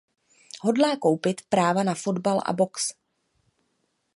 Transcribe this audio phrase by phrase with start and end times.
[0.63, 2.73] Hodlá koupit práva na fotbal a box.